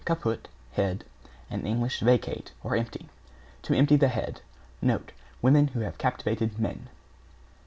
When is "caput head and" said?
0.03-1.63